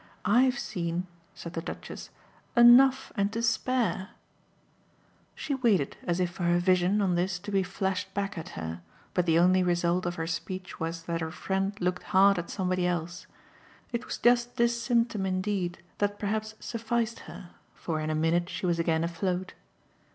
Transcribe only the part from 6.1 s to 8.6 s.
if for her vision, on this, to be flashed back at